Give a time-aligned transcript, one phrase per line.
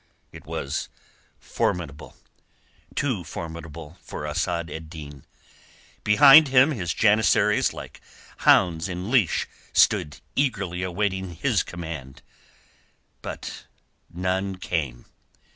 [0.31, 0.89] It was
[1.37, 2.17] formidable.
[2.95, 5.25] Too formidable for Asad ed Din.
[6.03, 8.01] Behind him his janissaries like
[8.37, 12.23] hounds in leash stood eagerly awaiting his command.
[13.21, 13.67] But
[14.11, 15.05] none came.